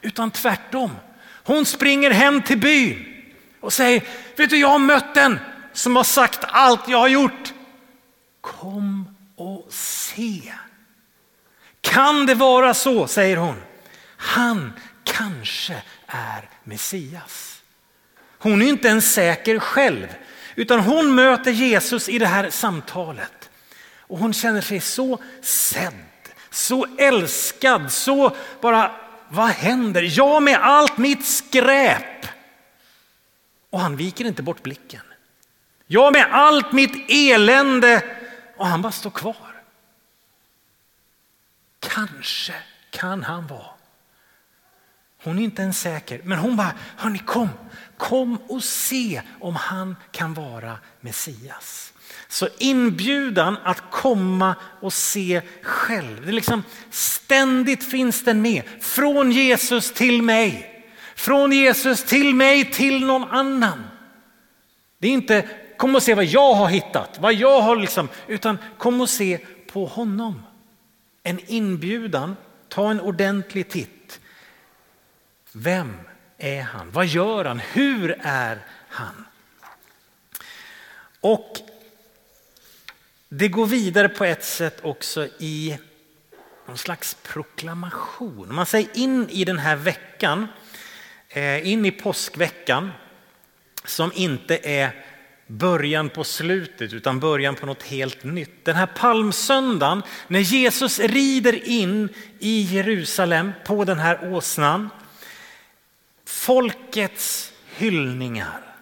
Utan 0.00 0.30
tvärtom. 0.30 0.90
Hon 1.44 1.66
springer 1.66 2.10
hem 2.10 2.42
till 2.42 2.58
byn 2.58 3.06
och 3.60 3.72
säger, 3.72 4.02
vet 4.36 4.50
du 4.50 4.56
jag 4.56 4.68
har 4.68 4.78
mött 4.78 5.16
en 5.16 5.38
som 5.72 5.96
har 5.96 6.04
sagt 6.04 6.40
allt 6.42 6.88
jag 6.88 6.98
har 6.98 7.08
gjort. 7.08 7.52
Kom 8.40 9.16
och 9.36 9.66
se. 9.70 10.52
Kan 11.80 12.26
det 12.26 12.34
vara 12.34 12.74
så, 12.74 13.06
säger 13.06 13.36
hon. 13.36 13.62
Han 14.16 14.72
kanske 15.04 15.82
är 16.06 16.48
Messias. 16.64 17.62
Hon 18.44 18.62
är 18.62 18.66
inte 18.66 18.88
ens 18.88 19.12
säker 19.12 19.58
själv, 19.58 20.06
utan 20.54 20.80
hon 20.80 21.14
möter 21.14 21.50
Jesus 21.50 22.08
i 22.08 22.18
det 22.18 22.26
här 22.26 22.50
samtalet. 22.50 23.50
Och 23.98 24.18
hon 24.18 24.32
känner 24.32 24.60
sig 24.60 24.80
så 24.80 25.18
sedd, 25.42 25.94
så 26.50 26.86
älskad, 26.98 27.92
så 27.92 28.36
bara, 28.60 28.92
vad 29.28 29.48
händer? 29.48 30.18
Jag 30.18 30.42
med 30.42 30.58
allt 30.62 30.98
mitt 30.98 31.26
skräp. 31.26 32.26
Och 33.70 33.80
han 33.80 33.96
viker 33.96 34.24
inte 34.24 34.42
bort 34.42 34.62
blicken. 34.62 35.02
Jag 35.86 36.12
med 36.12 36.26
allt 36.30 36.72
mitt 36.72 37.10
elände 37.10 38.02
och 38.56 38.66
han 38.66 38.82
bara 38.82 38.92
står 38.92 39.10
kvar. 39.10 39.62
Kanske 41.78 42.54
kan 42.90 43.22
han 43.22 43.46
vara. 43.46 43.73
Hon 45.24 45.38
är 45.38 45.42
inte 45.42 45.62
ens 45.62 45.80
säker, 45.80 46.20
men 46.24 46.38
hon 46.38 46.56
bara, 46.56 46.72
hörni 46.96 47.18
kom, 47.18 47.48
kom 47.96 48.36
och 48.48 48.64
se 48.64 49.22
om 49.40 49.56
han 49.56 49.96
kan 50.10 50.34
vara 50.34 50.78
Messias. 51.00 51.92
Så 52.28 52.48
inbjudan 52.58 53.56
att 53.64 53.90
komma 53.90 54.54
och 54.80 54.92
se 54.92 55.42
själv, 55.62 56.26
det 56.26 56.32
liksom 56.32 56.62
ständigt 56.90 57.90
finns 57.90 58.24
den 58.24 58.42
med. 58.42 58.62
Från 58.80 59.32
Jesus 59.32 59.92
till 59.92 60.22
mig, 60.22 60.70
från 61.16 61.52
Jesus 61.52 62.04
till 62.04 62.34
mig 62.34 62.70
till 62.70 63.06
någon 63.06 63.30
annan. 63.30 63.84
Det 64.98 65.08
är 65.08 65.12
inte 65.12 65.48
kom 65.76 65.94
och 65.94 66.02
se 66.02 66.14
vad 66.14 66.24
jag 66.24 66.54
har 66.54 66.68
hittat, 66.68 67.18
vad 67.20 67.34
jag 67.34 67.60
har 67.60 67.76
liksom, 67.76 68.08
utan 68.26 68.58
kom 68.78 69.00
och 69.00 69.08
se 69.08 69.38
på 69.72 69.86
honom. 69.86 70.42
En 71.22 71.40
inbjudan, 71.46 72.36
ta 72.68 72.90
en 72.90 73.00
ordentlig 73.00 73.68
titt. 73.68 73.93
Vem 75.56 75.96
är 76.38 76.62
han? 76.62 76.90
Vad 76.90 77.06
gör 77.06 77.44
han? 77.44 77.58
Hur 77.58 78.20
är 78.22 78.58
han? 78.88 79.24
Och 81.20 81.56
det 83.28 83.48
går 83.48 83.66
vidare 83.66 84.08
på 84.08 84.24
ett 84.24 84.44
sätt 84.44 84.78
också 84.82 85.28
i 85.38 85.78
någon 86.66 86.78
slags 86.78 87.16
proklamation. 87.22 88.54
Man 88.54 88.66
säger 88.66 88.88
in 88.94 89.28
i 89.30 89.44
den 89.44 89.58
här 89.58 89.76
veckan, 89.76 90.48
eh, 91.28 91.68
in 91.68 91.86
i 91.86 91.90
påskveckan 91.90 92.90
som 93.84 94.12
inte 94.14 94.58
är 94.62 95.04
början 95.46 96.08
på 96.08 96.24
slutet 96.24 96.92
utan 96.92 97.20
början 97.20 97.54
på 97.54 97.66
något 97.66 97.82
helt 97.82 98.24
nytt. 98.24 98.64
Den 98.64 98.76
här 98.76 98.86
palmsöndagen 98.86 100.02
när 100.28 100.40
Jesus 100.40 101.00
rider 101.00 101.68
in 101.68 102.08
i 102.38 102.60
Jerusalem 102.60 103.52
på 103.66 103.84
den 103.84 103.98
här 103.98 104.32
åsnan. 104.32 104.90
Folkets 106.24 107.52
hyllningar, 107.76 108.76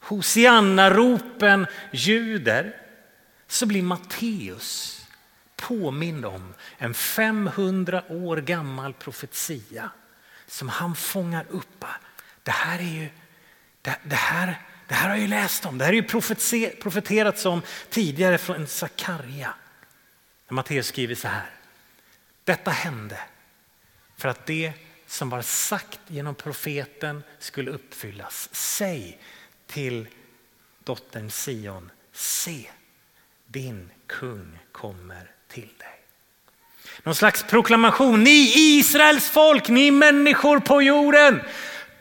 Hosianna-ropen 0.00 1.66
ljuder. 1.92 2.76
Så 3.46 3.66
blir 3.66 3.82
Matteus 3.82 5.00
påmind 5.56 6.26
om 6.26 6.54
en 6.78 6.94
500 6.94 8.02
år 8.08 8.36
gammal 8.36 8.92
profetia 8.92 9.90
som 10.46 10.68
han 10.68 10.96
fångar 10.96 11.46
upp. 11.50 11.84
Det 12.42 12.50
här 12.50 12.78
är 12.78 12.82
ju, 12.82 13.08
det, 13.82 13.98
det 14.04 14.16
här 14.16 14.58
det 14.88 14.94
här 14.94 15.08
har 15.08 15.16
jag 15.16 15.22
ju 15.22 15.26
läst 15.26 15.66
om, 15.66 15.78
det 15.78 15.84
här 15.84 15.92
är 15.92 15.96
ju 15.96 16.72
profeterats 16.80 17.46
om 17.46 17.62
tidigare 17.90 18.38
från 18.38 18.66
Sakarja. 18.66 19.54
Matteus 20.48 20.86
skriver 20.86 21.14
så 21.14 21.28
här. 21.28 21.50
Detta 22.44 22.70
hände 22.70 23.18
för 24.16 24.28
att 24.28 24.46
det 24.46 24.72
som 25.08 25.30
var 25.30 25.42
sagt 25.42 26.00
genom 26.06 26.34
profeten 26.34 27.22
skulle 27.38 27.70
uppfyllas. 27.70 28.48
Säg 28.52 29.18
till 29.66 30.08
dottern 30.84 31.30
Sion, 31.30 31.90
se 32.12 32.70
din 33.46 33.90
kung 34.06 34.58
kommer 34.72 35.30
till 35.48 35.68
dig. 35.78 36.00
Någon 37.02 37.14
slags 37.14 37.42
proklamation, 37.42 38.24
ni 38.24 38.52
Israels 38.56 39.30
folk, 39.30 39.68
ni 39.68 39.90
människor 39.90 40.60
på 40.60 40.82
jorden, 40.82 41.40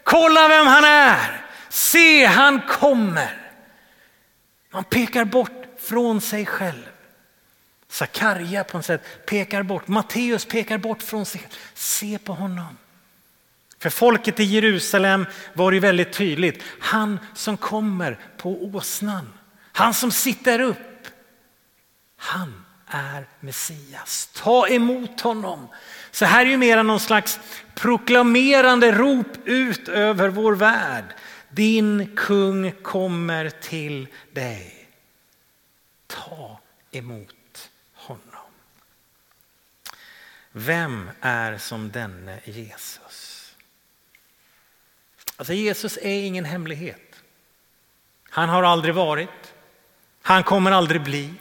kolla 0.04 0.48
vem 0.48 0.68
han 0.68 0.84
är, 0.84 1.46
se 1.70 2.26
han 2.26 2.62
kommer. 2.62 3.52
Man 4.72 4.84
pekar 4.84 5.26
bort 5.26 5.66
från 5.80 6.22
sig 6.22 6.46
själv. 6.46 6.88
Sakarja 7.90 8.64
på 8.64 8.78
något 8.78 8.86
sätt 8.86 9.26
pekar 9.26 9.64
bort, 9.64 9.88
Matteus 9.88 10.46
pekar 10.46 10.78
bort 10.78 11.04
från 11.04 11.26
sig 11.26 11.42
själv. 11.42 11.52
Se 11.74 12.18
på 12.18 12.34
honom. 12.34 12.78
För 13.80 13.90
folket 13.90 14.40
i 14.40 14.44
Jerusalem 14.44 15.26
var 15.54 15.72
det 15.72 15.80
väldigt 15.80 16.14
tydligt. 16.14 16.64
Han 16.80 17.20
som 17.34 17.58
kommer 17.58 18.20
på 18.38 18.64
åsnan, 18.64 19.34
han 19.72 19.94
som 19.94 20.12
sitter 20.12 20.60
upp. 20.60 21.08
Han 22.18 22.66
är 22.88 23.28
Messias. 23.40 24.30
Ta 24.34 24.68
emot 24.68 25.22
honom. 25.22 25.68
Så 26.12 26.26
här 26.26 26.46
är 26.46 26.50
ju 26.50 26.58
mera 26.58 26.84
någon 26.84 27.00
slags 27.00 27.40
proklamerande 27.76 28.92
rop 28.92 29.38
ut 29.46 29.88
över 29.90 30.30
vår 30.30 30.56
värld. 30.56 31.06
Din 31.50 32.16
kung 32.16 32.72
kommer 32.72 33.50
till 33.50 34.08
dig. 34.32 34.90
Ta 36.08 36.60
emot 36.92 37.70
honom. 37.94 38.22
Vem 40.52 41.10
är 41.22 41.58
som 41.58 41.92
denne 41.92 42.40
Jesus? 42.46 43.27
Alltså 45.38 45.54
Jesus 45.54 45.98
är 46.02 46.24
ingen 46.24 46.46
hemlighet. 46.46 47.16
Han 48.30 48.50
har 48.50 48.64
aldrig 48.64 48.96
varit. 48.96 49.54
Han 50.22 50.44
kommer 50.44 50.72
aldrig 50.72 51.04
bli. 51.04 51.34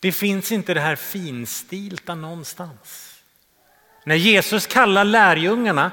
Det 0.00 0.12
finns 0.12 0.52
inte 0.52 0.74
det 0.74 0.80
här 0.80 0.96
finstilta 0.96 2.14
någonstans. 2.14 3.20
När 4.04 4.16
Jesus 4.16 4.66
kallar 4.66 5.04
lärjungarna 5.04 5.90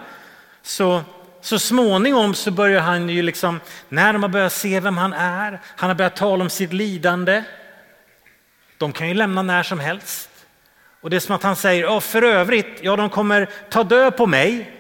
så 0.62 1.04
så 1.44 1.60
småningom 1.60 2.34
så 2.34 2.52
börjar 2.52 2.82
han 2.82 3.10
ju 3.10 3.22
liksom, 3.22 3.60
när 3.90 4.14
de 4.14 4.24
har 4.24 4.30
börjat 4.30 4.54
se 4.54 4.80
vem 4.80 4.98
han 4.98 5.14
är, 5.14 5.60
han 5.76 5.90
har 5.90 5.96
börjat 5.96 6.16
tala 6.16 6.44
om 6.44 6.50
sitt 6.50 6.74
lidande. 6.74 7.44
De 8.78 8.94
kan 8.94 9.08
ju 9.08 9.14
lämna 9.14 9.42
när 9.42 9.64
som 9.64 9.80
helst. 9.80 10.30
Och 11.02 11.10
det 11.10 11.16
är 11.16 11.20
som 11.20 11.36
att 11.36 11.44
han 11.44 11.56
säger, 11.56 11.84
ja 11.84 12.02
för 12.02 12.22
övrigt, 12.22 12.80
ja 12.82 12.96
de 12.96 13.10
kommer 13.10 13.50
ta 13.70 13.84
död 13.84 14.18
på 14.18 14.28
mig 14.28 14.72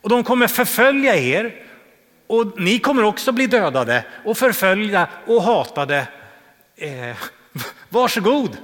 och 0.00 0.08
de 0.08 0.24
kommer 0.24 0.46
förfölja 0.46 1.16
er 1.16 1.66
och 2.26 2.60
ni 2.60 2.78
kommer 2.78 3.02
också 3.02 3.32
bli 3.32 3.46
dödade 3.46 4.04
och 4.24 4.38
förföljda 4.38 5.08
och 5.26 5.42
hatade. 5.42 6.08
Eh, 6.76 7.16
varsågod. 7.88 8.56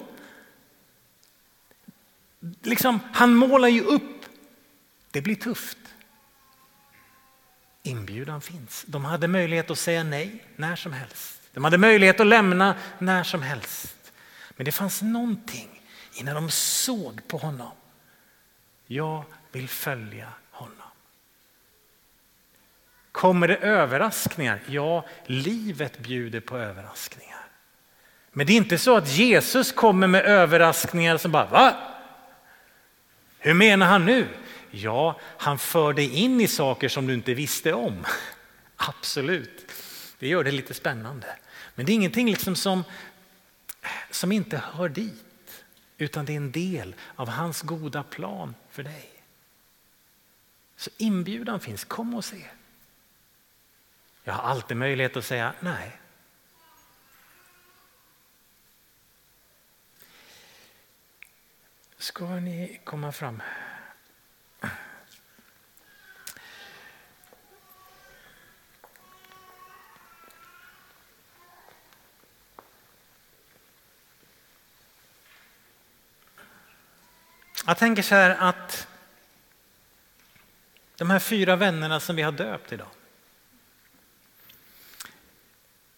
Liksom, 2.63 3.01
han 3.13 3.35
målar 3.35 3.69
ju 3.69 3.81
upp, 3.81 4.25
det 5.11 5.21
blir 5.21 5.35
tufft. 5.35 5.79
Inbjudan 7.83 8.41
finns. 8.41 8.85
De 8.87 9.05
hade 9.05 9.29
möjlighet 9.29 9.71
att 9.71 9.79
säga 9.79 10.05
nej 10.05 10.45
när 10.57 10.77
som 10.77 10.93
helst. 10.93 11.41
De 11.53 11.65
hade 11.65 11.79
möjlighet 11.79 12.21
att 12.21 12.27
lämna 12.27 12.75
när 12.99 13.25
som 13.25 13.43
helst. 13.43 14.13
Men 14.57 14.65
det 14.65 14.73
fanns 14.73 15.03
någonting 15.03 15.83
innan 16.15 16.35
de 16.35 16.51
såg 16.51 17.29
på 17.29 17.37
honom. 17.37 17.73
Jag 18.87 19.25
vill 19.53 19.69
följa 19.69 20.29
honom. 20.51 20.94
Kommer 23.15 23.49
det 23.49 23.57
överraskningar? 23.57 24.61
Ja, 24.67 25.05
livet 25.27 25.99
bjuder 25.99 26.41
på 26.41 26.59
överraskningar. 26.59 27.47
Men 28.33 28.47
det 28.47 28.53
är 28.53 28.57
inte 28.57 28.79
så 28.79 28.97
att 28.97 29.09
Jesus 29.09 29.73
kommer 29.73 30.07
med 30.07 30.25
överraskningar 30.25 31.17
som 31.17 31.33
bara 31.33 31.47
va? 31.47 31.77
Hur 33.39 33.55
menar 33.55 33.87
han 33.87 34.05
nu? 34.05 34.29
Ja, 34.71 35.21
han 35.39 35.59
för 35.59 35.93
dig 35.93 36.15
in 36.15 36.41
i 36.41 36.49
saker 36.49 36.89
som 36.89 37.07
du 37.07 37.15
inte 37.15 37.35
visste 37.35 37.73
om. 37.73 38.05
Absolut, 38.77 39.73
det 40.19 40.29
gör 40.29 40.45
det 40.45 40.51
lite 40.51 40.75
spännande. 40.75 41.27
Men 41.75 41.87
det 41.87 41.93
är 41.93 41.95
ingenting 41.95 42.31
liksom 42.31 42.57
som, 42.57 42.85
som 44.11 44.33
inte 44.33 44.63
hör 44.73 44.89
dit, 44.89 45.65
utan 45.99 46.25
det 46.25 46.33
är 46.33 46.37
en 46.37 46.53
del 46.53 46.95
av 47.17 47.29
hans 47.29 47.63
goda 47.63 48.03
plan 48.03 48.55
för 48.71 48.83
dig. 48.83 49.11
Så 50.77 50.91
inbjudan 50.97 51.61
finns, 51.61 51.85
kom 51.85 52.15
och 52.15 52.25
se. 52.25 52.45
Jag 54.27 54.35
har 54.35 54.51
alltid 54.51 54.77
möjlighet 54.77 55.17
att 55.17 55.25
säga 55.25 55.55
nej. 55.61 56.01
Ska 61.97 62.27
ni 62.27 62.81
komma 62.85 63.13
fram? 63.13 63.43
Jag 77.67 77.79
tänker 77.79 78.03
så 78.03 78.15
här 78.15 78.37
att 78.41 78.89
de 80.97 81.11
här 81.11 81.19
fyra 81.19 81.57
vännerna 81.57 82.01
som 82.01 82.17
vi 82.17 82.23
har 82.23 82.33
döpt 82.33 82.73
idag. 82.73 82.89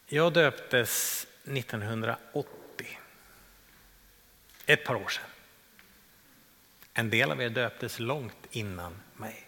Jag 0.08 0.32
döptes 0.32 1.26
1980. 1.44 2.98
Ett 4.66 4.84
par 4.84 4.94
år 4.94 5.08
sedan. 5.08 5.24
En 6.94 7.10
del 7.10 7.30
av 7.30 7.42
er 7.42 7.48
döptes 7.48 7.98
långt 7.98 8.46
innan 8.50 8.96
mig. 9.16 9.46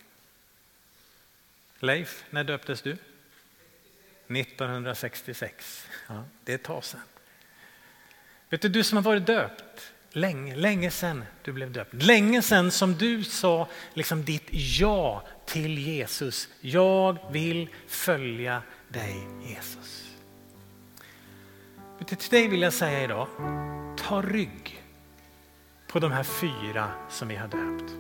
Leif, 1.79 2.25
när 2.31 2.44
döptes 2.44 2.83
du? 2.83 2.97
1966. 4.29 5.88
Ja, 6.09 6.25
det 6.44 6.53
är 6.53 6.57
ett 6.57 6.62
tag 6.62 6.85
sedan. 6.85 7.01
Vet 8.49 8.62
du, 8.62 8.68
du 8.68 8.85
som 8.85 8.97
har 8.97 9.03
varit 9.03 9.27
döpt, 9.27 9.92
Länge, 10.12 10.57
länge 10.57 10.90
sedan 10.90 11.25
du 11.42 11.53
blev 11.53 11.73
döpt. 11.73 12.03
Länge 12.03 12.42
sedan 12.42 12.71
som 12.71 12.94
du 12.94 13.25
sa 13.25 13.68
liksom 13.94 14.25
ditt 14.25 14.49
ja 14.51 15.27
till 15.47 15.79
Jesus. 15.79 16.49
Jag 16.61 17.33
vill 17.33 17.68
följa 17.87 18.62
dig 18.88 19.27
Jesus. 19.42 20.08
Till 22.09 22.18
dig 22.31 22.49
vill 22.49 22.62
jag 22.62 22.73
säga 22.73 23.05
idag, 23.05 23.27
ta 23.97 24.23
rygg 24.23 24.83
på 25.92 25.99
de 25.99 26.12
här 26.12 26.23
fyra 26.23 26.88
som 27.09 27.29
vi 27.29 27.37
har 27.37 27.49
döpt. 27.49 27.92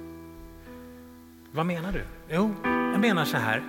Vad 1.52 1.66
menar 1.66 1.92
du? 1.92 2.04
Jo, 2.30 2.54
jag 2.64 3.00
menar 3.00 3.24
så 3.24 3.36
här, 3.36 3.62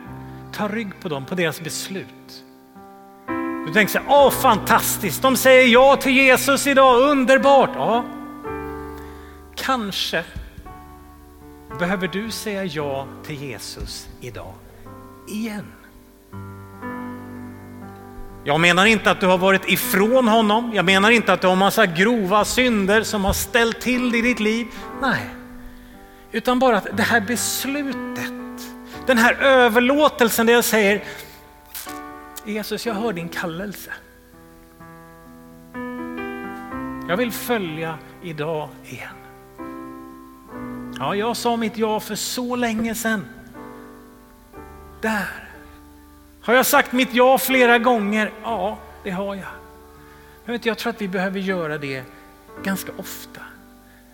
ta 0.54 0.68
rygg 0.68 1.00
på 1.02 1.10
dem, 1.10 1.26
på 1.26 1.36
deras 1.36 1.62
beslut. 1.62 2.44
Du 3.68 3.74
tänker 3.74 3.92
så 3.92 4.00
här, 4.00 4.08
åh 4.10 4.32
fantastiskt, 4.32 5.22
de 5.22 5.38
säger 5.38 5.68
ja 5.68 5.96
till 5.96 6.16
Jesus 6.16 6.68
idag, 6.68 7.02
underbart. 7.02 7.70
Ja, 7.76 8.06
Kanske 9.56 10.24
behöver 11.80 12.08
du 12.08 12.32
säga 12.32 12.66
ja 12.66 13.08
till 13.24 13.36
Jesus 13.44 14.08
idag, 14.22 14.54
igen. 15.28 15.66
Jag 18.44 18.60
menar 18.60 18.86
inte 18.86 19.12
att 19.12 19.20
du 19.20 19.28
har 19.28 19.38
varit 19.38 19.70
ifrån 19.70 20.28
honom. 20.28 20.72
Jag 20.74 20.86
menar 20.86 21.12
inte 21.12 21.34
att 21.34 21.42
du 21.42 21.48
har 21.48 21.56
massa 21.56 21.86
grova 21.86 22.46
synder 22.46 23.04
som 23.04 23.26
har 23.26 23.34
ställt 23.34 23.82
till 23.82 24.12
det 24.12 24.18
i 24.18 24.22
ditt 24.22 24.40
liv. 24.40 24.68
Nej, 25.02 25.30
utan 26.32 26.60
bara 26.60 26.78
att 26.78 26.88
det 26.98 27.04
här 27.04 27.22
beslutet, 27.22 28.34
den 29.06 29.18
här 29.18 29.34
överlåtelsen 29.34 30.46
där 30.46 30.54
jag 30.54 30.64
säger 30.64 31.04
Jesus, 32.46 32.86
jag 32.86 32.94
hör 32.94 33.14
din 33.14 33.30
kallelse. 33.30 33.92
Jag 37.10 37.18
vill 37.18 37.32
följa 37.32 37.98
idag 38.24 38.70
igen. 38.86 39.16
Ja, 41.00 41.16
jag 41.16 41.38
sa 41.38 41.58
mitt 41.58 41.78
ja 41.78 42.00
för 42.00 42.16
så 42.16 42.56
länge 42.56 42.96
sedan. 42.96 43.26
Där. 45.02 45.49
Har 46.42 46.54
jag 46.54 46.66
sagt 46.66 46.92
mitt 46.92 47.14
ja 47.14 47.38
flera 47.38 47.80
gånger? 47.80 48.32
Ja, 48.44 48.78
det 49.04 49.12
har 49.12 49.36
jag. 49.36 49.48
Jag, 50.46 50.54
vet, 50.54 50.66
jag 50.66 50.78
tror 50.78 50.90
att 50.90 51.02
vi 51.02 51.08
behöver 51.08 51.40
göra 51.40 51.78
det 51.78 52.04
ganska 52.64 52.92
ofta. 52.98 53.42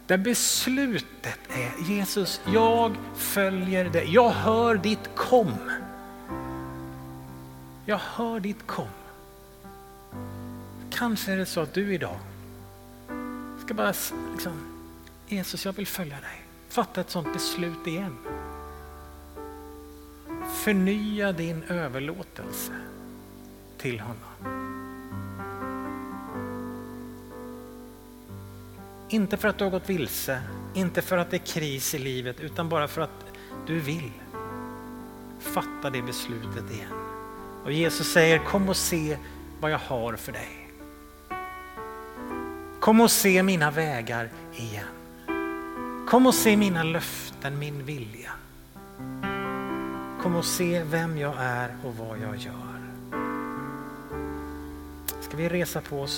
Där 0.07 0.17
beslutet 0.17 1.39
är 1.49 1.83
Jesus, 1.83 2.41
jag 2.53 2.95
följer 3.15 3.89
dig. 3.89 4.13
Jag 4.13 4.29
hör 4.29 4.75
ditt 4.75 5.15
kom. 5.15 5.53
Jag 7.85 7.97
hör 7.97 8.39
ditt 8.39 8.67
kom. 8.67 8.87
Kanske 10.89 11.31
är 11.31 11.37
det 11.37 11.45
så 11.45 11.59
att 11.59 11.73
du 11.73 11.93
idag 11.93 12.17
ska 13.65 13.73
bara 13.73 13.93
liksom, 14.33 14.85
Jesus 15.27 15.65
jag 15.65 15.73
vill 15.73 15.87
följa 15.87 16.15
dig. 16.15 16.45
Fatta 16.69 17.01
ett 17.01 17.09
sånt 17.09 17.33
beslut 17.33 17.87
igen. 17.87 18.17
Förnya 20.65 21.31
din 21.31 21.63
överlåtelse 21.63 22.71
till 23.77 23.99
honom. 23.99 24.17
Inte 29.09 29.37
för 29.37 29.47
att 29.47 29.57
du 29.57 29.63
har 29.63 29.71
gått 29.71 29.89
vilse, 29.89 30.41
inte 30.73 31.01
för 31.01 31.17
att 31.17 31.31
det 31.31 31.37
är 31.37 31.45
kris 31.45 31.95
i 31.95 31.99
livet, 31.99 32.39
utan 32.39 32.69
bara 32.69 32.87
för 32.87 33.01
att 33.01 33.25
du 33.67 33.79
vill. 33.79 34.11
Fatta 35.39 35.89
det 35.89 36.01
beslutet 36.01 36.71
igen. 36.71 36.93
Och 37.63 37.71
Jesus 37.71 38.07
säger 38.07 38.39
kom 38.39 38.69
och 38.69 38.77
se 38.77 39.17
vad 39.59 39.71
jag 39.71 39.79
har 39.79 40.15
för 40.15 40.31
dig. 40.31 40.69
Kom 42.79 43.01
och 43.01 43.11
se 43.11 43.43
mina 43.43 43.71
vägar 43.71 44.29
igen. 44.55 44.85
Kom 46.07 46.27
och 46.27 46.35
se 46.35 46.57
mina 46.57 46.83
löften, 46.83 47.59
min 47.59 47.85
vilja. 47.85 48.31
Kom 50.25 50.35
och 50.35 50.45
se 50.45 50.83
vem 50.83 51.17
jag 51.17 51.33
är 51.37 51.75
och 51.83 51.95
vad 51.95 52.17
jag 52.19 52.37
gör. 52.37 52.79
Ska 55.21 55.37
vi 55.37 55.49
resa 55.49 55.81
på 55.81 56.01
oss 56.01 56.13